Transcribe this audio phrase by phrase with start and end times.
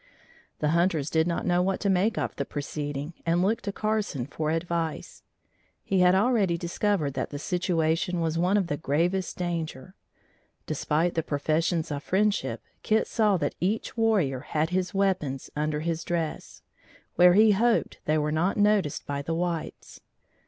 [0.61, 4.25] The hunters did not know what to make of the proceeding, and looked to Carson
[4.25, 5.21] for advice.
[5.83, 9.93] He had already discovered that the situation was one of the gravest danger.
[10.65, 16.03] Despite the professions of friendship, Kit saw that each warrior had his weapons under his
[16.03, 16.63] dress,
[17.13, 20.01] where he hoped they were not noticed by the whites.